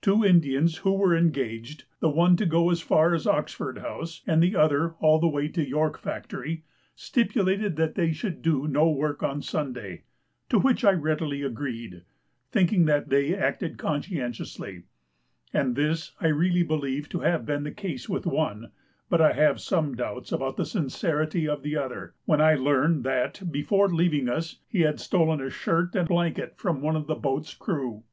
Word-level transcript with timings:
Two 0.00 0.24
Indians 0.24 0.78
who 0.78 0.94
were 0.94 1.14
engaged, 1.14 1.84
the 2.00 2.08
one 2.08 2.34
to 2.38 2.46
go 2.46 2.70
as 2.70 2.80
far 2.80 3.12
as 3.14 3.26
Oxford 3.26 3.76
House, 3.76 4.22
and 4.26 4.42
the 4.42 4.56
other 4.56 4.92
all 5.00 5.20
the 5.20 5.28
way 5.28 5.48
to 5.48 5.68
York 5.68 5.98
Factory, 5.98 6.64
stipulated 6.94 7.76
that 7.76 7.94
they 7.94 8.10
should 8.10 8.40
do 8.40 8.66
no 8.66 8.88
work 8.90 9.22
on 9.22 9.42
Sunday; 9.42 10.04
to 10.48 10.58
which 10.58 10.82
I 10.82 10.92
readily 10.92 11.42
agreed, 11.42 12.04
thinking 12.50 12.86
that 12.86 13.10
they 13.10 13.34
acted 13.36 13.76
conscientiously; 13.76 14.84
and 15.52 15.76
this 15.76 16.12
I 16.22 16.28
really 16.28 16.62
believe 16.62 17.10
to 17.10 17.18
have 17.20 17.44
been 17.44 17.64
the 17.64 17.70
case 17.70 18.08
with 18.08 18.24
one; 18.24 18.70
but 19.10 19.20
I 19.20 19.34
had 19.34 19.60
some 19.60 19.94
doubts 19.94 20.32
about 20.32 20.56
the 20.56 20.64
sincerity 20.64 21.46
of 21.46 21.62
the 21.62 21.76
other, 21.76 22.14
when 22.24 22.40
I 22.40 22.54
learned 22.54 23.04
that, 23.04 23.52
before 23.52 23.90
leaving 23.90 24.26
us, 24.26 24.58
he 24.68 24.80
had 24.80 24.98
stolen 24.98 25.42
a 25.42 25.50
shirt 25.50 25.94
and 25.94 26.08
blanket 26.08 26.56
from 26.56 26.80
one 26.80 26.96
of 26.96 27.06
the 27.06 27.14
boat's 27.14 27.52
crew. 27.52 28.04